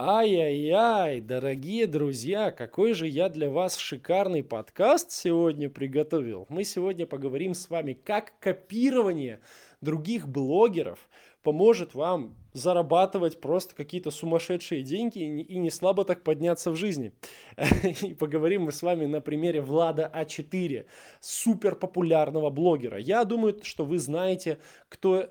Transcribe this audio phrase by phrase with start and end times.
[0.00, 6.46] Ай-яй-яй, дорогие друзья, какой же я для вас шикарный подкаст сегодня приготовил.
[6.48, 9.40] Мы сегодня поговорим с вами, как копирование
[9.80, 11.00] других блогеров
[11.42, 17.12] поможет вам зарабатывать просто какие-то сумасшедшие деньги и не слабо так подняться в жизни.
[18.02, 20.86] И поговорим мы с вами на примере Влада А4,
[21.18, 22.98] супер популярного блогера.
[22.98, 24.58] Я думаю, что вы знаете,
[24.88, 25.28] кто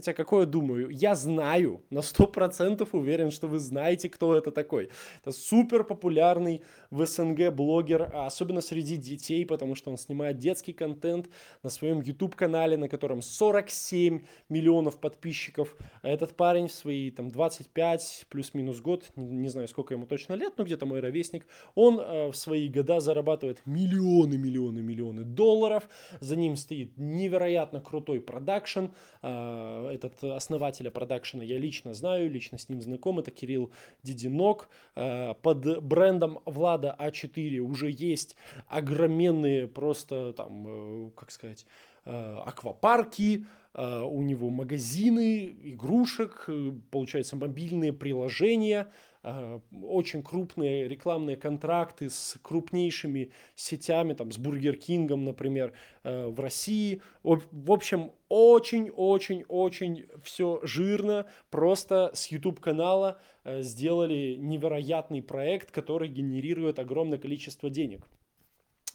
[0.00, 0.88] Хотя какое думаю?
[0.88, 4.88] Я знаю, на 100% уверен, что вы знаете, кто это такой.
[5.20, 10.72] Это супер популярный в СНГ блогер, а особенно среди детей, потому что он снимает детский
[10.72, 11.28] контент
[11.62, 15.76] на своем YouTube-канале, на котором 47 миллионов подписчиков.
[16.02, 20.34] А этот парень в свои там 25 плюс-минус год, не, не знаю, сколько ему точно
[20.34, 25.88] лет, но где-то мой ровесник, он э, в свои года зарабатывает миллионы, миллионы, миллионы долларов.
[26.20, 28.86] За ним стоит невероятно крутой продакшн,
[29.22, 33.70] э, этот основателя продакшена я лично знаю, лично с ним знаком, это Кирилл
[34.02, 34.68] Дидинок.
[34.96, 36.40] Э, под брендом
[36.80, 41.66] Влада А4 уже есть огроменные просто там, э, как сказать,
[42.04, 46.48] э, аквапарки, у него магазины игрушек,
[46.90, 48.88] получается мобильные приложения–
[49.22, 55.74] Э, очень крупные рекламные контракты с крупнейшими сетями, там, с Бургер Кингом, например,
[56.04, 57.02] э, в России.
[57.22, 61.26] В общем, очень-очень-очень все жирно.
[61.50, 68.06] Просто с YouTube-канала э, сделали невероятный проект, который генерирует огромное количество денег.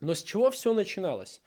[0.00, 1.40] Но с чего все начиналось?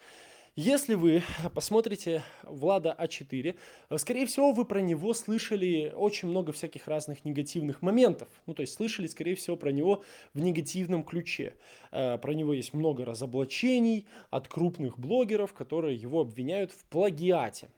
[0.56, 1.24] Если вы
[1.54, 3.56] посмотрите Влада А4,
[3.98, 8.28] скорее всего, вы про него слышали очень много всяких разных негативных моментов.
[8.46, 11.56] Ну, то есть слышали, скорее всего, про него в негативном ключе.
[11.92, 17.70] Э, про него есть много разоблачений от крупных блогеров, которые его обвиняют в плагиате.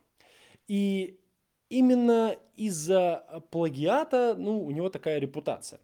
[0.67, 1.19] И
[1.71, 5.79] именно из-за плагиата, ну, у него такая репутация.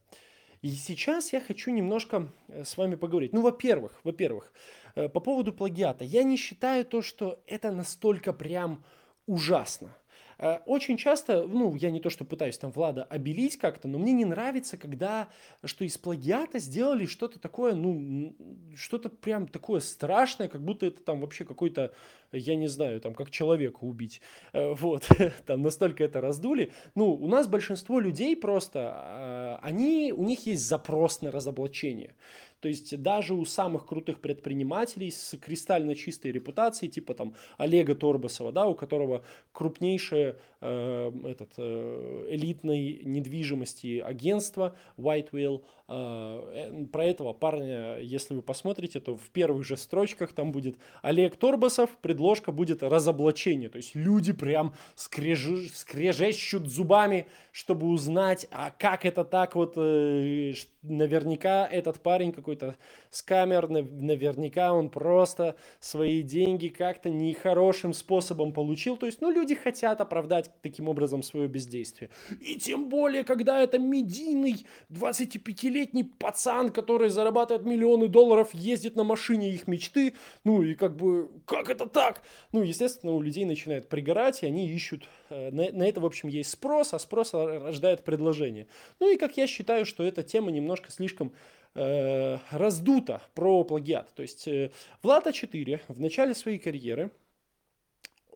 [0.62, 3.34] И сейчас я хочу немножко э, с вами поговорить.
[3.34, 4.52] Ну, во-первых, во-первых,
[4.98, 6.04] Э, по поводу плагиата.
[6.04, 8.84] Я не считаю то, что это настолько прям
[9.28, 9.96] ужасно.
[10.40, 14.14] Э, очень часто, ну, я не то, что пытаюсь там Влада обелить как-то, но мне
[14.14, 15.30] не нравится, когда,
[15.64, 18.36] что из плагиата сделали что-то такое, ну,
[18.76, 21.94] что-то прям такое страшное, как будто это там вообще какой-то,
[22.32, 24.22] я не знаю, там, как человека убить.
[24.54, 25.08] Э, вот,
[25.46, 26.72] там настолько это раздули.
[26.96, 32.16] Ну, у нас большинство людей просто, они, у них есть запрос на разоблачение.
[32.60, 38.52] То есть даже у самых крутых предпринимателей с кристально чистой репутацией, типа там Олега Торбасова,
[38.52, 47.34] да, у которого крупнейшее э, этот, э, элитной недвижимости агентство White Whale, э, про этого
[47.34, 52.84] парня, если вы посмотрите, то в первых же строчках там будет Олег Торбасов, предложка будет
[52.84, 53.70] разоблачение.
[53.70, 55.72] То есть люди прям скреж...
[55.74, 60.54] скрежещут зубами, чтобы узнать, а как это так вот, э,
[60.84, 62.76] наверняка этот парень какой-то
[63.10, 68.98] скамер, наверняка он просто свои деньги как-то нехорошим способом получил.
[68.98, 72.10] То есть, ну, люди хотят оправдать таким образом свое бездействие.
[72.40, 79.52] И тем более, когда это медийный 25-летний пацан, который зарабатывает миллионы долларов, ездит на машине
[79.52, 80.14] их мечты,
[80.44, 82.22] ну и как бы, как это так?
[82.52, 86.30] Ну, естественно, у людей начинает пригорать, и они ищут, э, на, на это, в общем,
[86.30, 88.68] есть спрос, а спрос рождает предложение.
[89.00, 91.34] Ну и как я считаю, что эта тема немножко слишком
[91.76, 94.14] э, раздута про плагиат.
[94.14, 94.72] То есть э,
[95.04, 97.12] Влад А4 в начале своей карьеры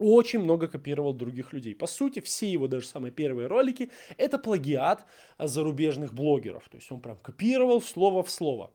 [0.02, 1.76] очень много копировал других людей.
[1.76, 5.06] По сути, все его даже самые первые ролики– это плагиат
[5.38, 6.68] зарубежных блогеров.
[6.70, 8.72] То есть он прям копировал слово в слово.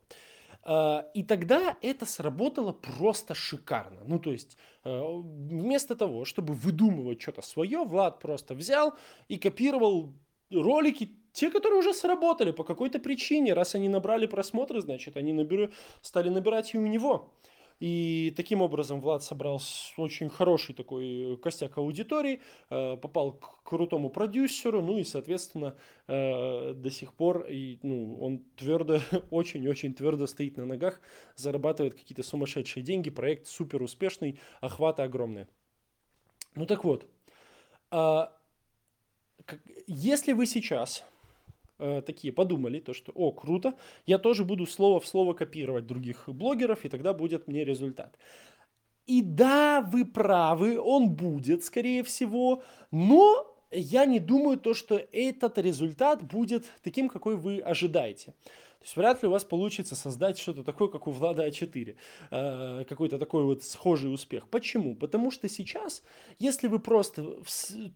[0.64, 4.00] Э, и тогда это сработало просто шикарно.
[4.06, 8.94] Ну, то есть, э, вместо того, чтобы выдумывать что-то свое, Влад просто взял
[9.28, 10.12] и копировал
[10.50, 13.52] ролики, те, которые уже сработали по какой-то причине.
[13.52, 15.70] Раз они набрали просмотры, значит, они наберу,
[16.00, 17.32] стали набирать и у него.
[17.78, 19.60] И таким образом Влад собрал
[19.98, 25.76] очень хороший такой костяк аудитории, э, попал к крутому продюсеру, ну и, соответственно,
[26.06, 31.00] э, до сих пор и, ну, он твердо, очень-очень твердо стоит на ногах,
[31.34, 35.46] зарабатывает какие-то сумасшедшие деньги, проект супер успешный, охваты огромные.
[36.54, 37.06] Ну так вот,
[37.90, 38.32] а,
[39.86, 41.04] если вы сейчас
[41.78, 43.74] э, такие подумали, то что, о, круто,
[44.06, 48.18] я тоже буду слово в слово копировать других блогеров, и тогда будет мне результат.
[49.06, 55.58] И да, вы правы, он будет, скорее всего, но я не думаю то, что этот
[55.58, 58.34] результат будет таким, какой вы ожидаете.
[58.86, 61.96] Есть вряд ли у вас получится создать что-то такое, как у Влада А4,
[62.30, 64.46] э, какой-то такой вот схожий успех.
[64.48, 64.94] Почему?
[64.94, 66.04] Потому что сейчас,
[66.38, 67.42] если вы просто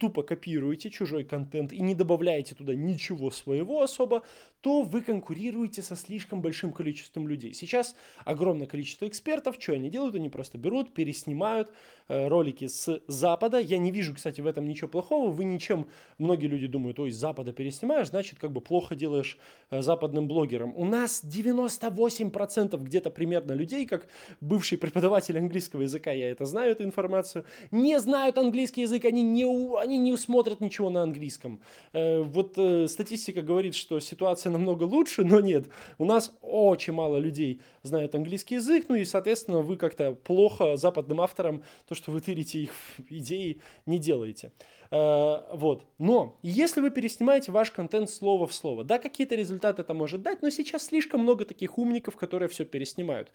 [0.00, 4.24] тупо копируете чужой контент и не добавляете туда ничего своего особо,
[4.60, 7.54] то вы конкурируете со слишком большим количеством людей.
[7.54, 10.14] Сейчас огромное количество экспертов, что они делают?
[10.14, 11.72] Они просто берут, переснимают
[12.08, 13.58] э, ролики с Запада.
[13.58, 15.30] Я не вижу, кстати, в этом ничего плохого.
[15.30, 15.86] Вы ничем,
[16.18, 19.38] многие люди думают, ой, с Запада переснимаешь, значит, как бы плохо делаешь
[19.70, 20.74] э, западным блогерам.
[20.76, 24.08] У нас 98% где-то примерно людей, как
[24.42, 29.44] бывший преподаватель английского языка, я это знаю, эту информацию, не знают английский язык, они не,
[29.80, 31.62] они не усмотрят ничего на английском.
[31.94, 32.58] Э, вот
[32.90, 35.68] статистика говорит, что ситуация ситуация намного лучше, но нет.
[35.98, 41.20] У нас очень мало людей знают английский язык, ну и, соответственно, вы как-то плохо западным
[41.20, 42.70] авторам то, что вы тырите их
[43.10, 44.52] идеи, не делаете.
[44.92, 45.84] Uh, вот.
[45.98, 50.42] Но если вы переснимаете ваш контент слово в слово, да, какие-то результаты это может дать,
[50.42, 53.30] но сейчас слишком много таких умников, которые все переснимают.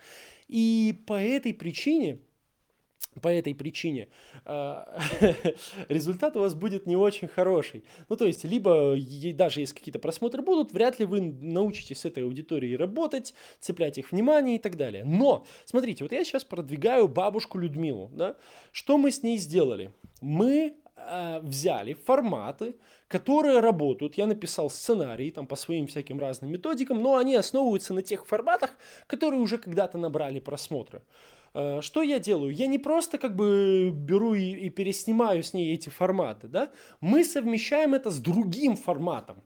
[0.50, 2.20] И по этой причине
[3.22, 4.10] по этой причине
[4.44, 5.00] а,
[5.90, 7.84] результат у вас будет не очень хороший.
[8.10, 8.96] Ну, то есть, либо
[9.34, 14.12] даже если какие-то просмотры будут, вряд ли вы научитесь с этой аудиторией работать, цеплять их
[14.12, 15.04] внимание и так далее.
[15.06, 18.36] Но, смотрите, вот я сейчас продвигаю бабушку Людмилу, да?
[18.72, 19.92] Что мы с ней сделали?
[20.22, 22.76] Мы э, взяли форматы,
[23.08, 24.16] которые работают.
[24.16, 28.72] Я написал сценарий там по своим всяким разным методикам, но они основываются на тех форматах,
[29.08, 31.02] которые уже когда-то набрали просмотры.
[31.56, 32.54] Э, что я делаю?
[32.54, 36.70] Я не просто как бы беру и, и переснимаю с ней эти форматы, да?
[37.00, 39.42] Мы совмещаем это с другим форматом.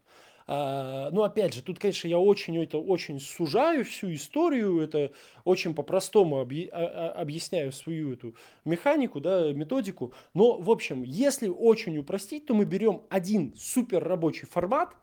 [0.48, 5.12] Uh, ну, опять же, тут, конечно, я очень это очень сужаю всю историю, это
[5.44, 6.40] очень по-простому.
[6.40, 8.34] А, а, объясняю свою эту
[8.66, 10.12] механику, да, методику.
[10.34, 14.96] Но, в общем, если очень упростить, то мы берем один супер рабочий формат,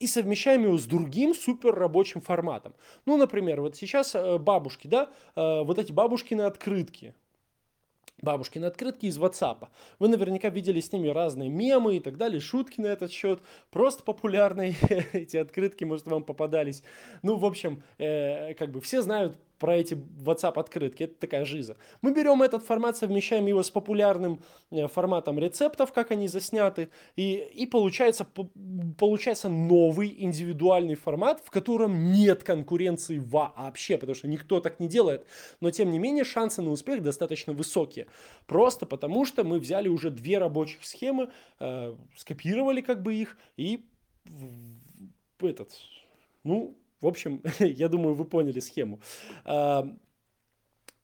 [0.00, 2.74] и совмещаем его с другим супер рабочим форматом.
[3.06, 7.14] Ну, например, вот сейчас э, бабушки, да, э, вот эти бабушкины открытки,
[8.22, 9.68] бабушкины открытки из WhatsApp.
[9.98, 13.40] Вы наверняка видели с ними разные мемы и так далее, шутки на этот счет.
[13.70, 14.74] Просто популярные
[15.12, 16.82] эти открытки, может, вам попадались.
[17.22, 21.04] Ну, в общем, э, как бы все знают про эти WhatsApp открытки.
[21.04, 21.76] Это такая жиза.
[22.00, 24.40] Мы берем этот формат, совмещаем его с популярным
[24.70, 28.26] э, форматом рецептов, как они засняты, и, и получается,
[28.98, 35.26] получается новый индивидуальный формат, в котором нет конкуренции вообще, потому что никто так не делает.
[35.60, 38.06] Но тем не менее шансы на успех достаточно высокие.
[38.46, 41.28] Просто потому что мы взяли уже две рабочих схемы,
[41.60, 43.84] э, скопировали как бы их и
[45.38, 45.70] этот,
[46.44, 49.00] ну, в общем, я думаю, вы поняли схему.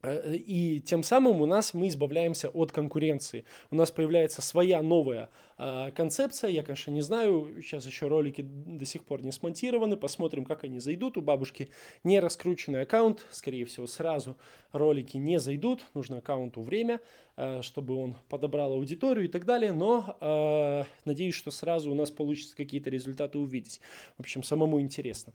[0.07, 3.45] Э, и тем самым у нас мы избавляемся от конкуренции.
[3.71, 6.51] У нас появляется своя новая э, концепция.
[6.51, 9.97] Я, конечно, не знаю, сейчас еще ролики до сих пор не смонтированы.
[9.97, 11.17] Посмотрим, как они зайдут.
[11.17, 11.71] У бабушки
[12.05, 13.27] не раскрученный аккаунт.
[13.31, 14.37] Скорее всего, сразу
[14.73, 15.85] ролики не зайдут.
[15.95, 17.01] Нужно аккаунту время,
[17.37, 19.73] э, чтобы он подобрал аудиторию и так далее.
[19.73, 23.81] Но э, надеюсь, что сразу у нас получится какие-то результаты увидеть.
[24.17, 25.33] В общем, самому интересно.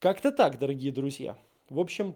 [0.00, 1.36] Как-то так, дорогие друзья.
[1.68, 2.14] В общем,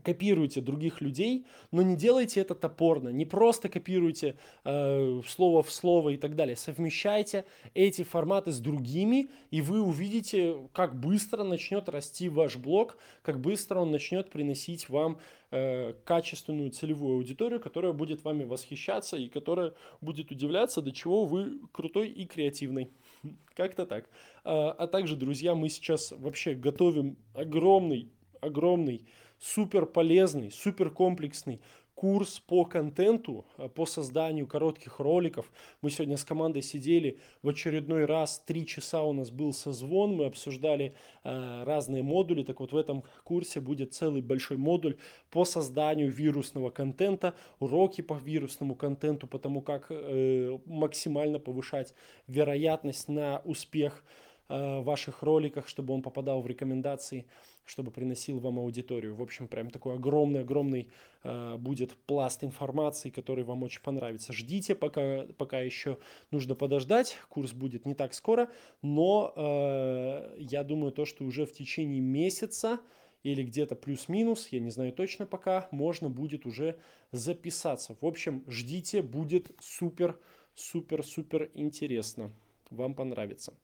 [0.00, 6.10] копируйте других людей, но не делайте это топорно, не просто копируйте э, слово в слово
[6.10, 6.56] и так далее.
[6.56, 7.44] Совмещайте
[7.74, 13.80] эти форматы с другими, и вы увидите, как быстро начнет расти ваш блог, как быстро
[13.80, 15.18] он начнет приносить вам
[15.50, 21.60] э, качественную целевую аудиторию, которая будет вами восхищаться и которая будет удивляться, до чего вы
[21.72, 22.90] крутой и креативный.
[23.54, 24.08] Как-то так.
[24.44, 29.06] А, а также, друзья, мы сейчас вообще готовим огромный, огромный,
[29.42, 31.60] супер полезный, супер комплексный
[31.94, 35.52] курс по контенту, а, по созданию коротких роликов.
[35.82, 40.24] Мы сегодня с командой сидели в очередной раз, три часа у нас был созвон, мы
[40.26, 42.44] обсуждали э, разные модули.
[42.44, 44.96] Так вот в этом курсе будет целый большой модуль
[45.30, 51.94] по созданию вирусного контента, уроки по вирусному контенту, потому как э, максимально повышать
[52.26, 54.02] вероятность на успех
[54.48, 57.26] э, в ваших роликах, чтобы он попадал в рекомендации
[57.64, 59.14] чтобы приносил вам аудиторию.
[59.14, 60.88] В общем, прям такой огромный-огромный
[61.22, 64.32] э, будет пласт информации, который вам очень понравится.
[64.32, 65.98] Ждите, пока, пока еще
[66.30, 67.16] нужно подождать.
[67.28, 68.50] Курс будет не так скоро,
[68.82, 72.80] но э, я думаю, то, что уже в течение месяца
[73.22, 76.78] или где-то плюс-минус, я не знаю точно пока, можно будет уже
[77.12, 77.96] записаться.
[78.00, 80.18] В общем, ждите, будет супер,
[80.54, 82.32] супер, супер интересно.
[82.70, 83.54] Вам понравится.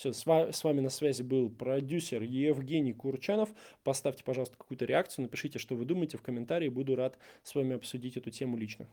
[0.00, 3.50] Все, с вами, на связи был продюсер Евгений Курчанов.
[3.84, 6.70] Поставьте, пожалуйста, какую-то реакцию, напишите, что вы думаете в комментарии.
[6.70, 8.86] Буду рад с вами обсудить эту тему лично.